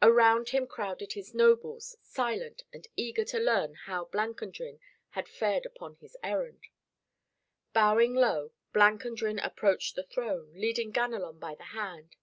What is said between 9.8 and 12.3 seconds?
the throne, leading Ganelon by the hand.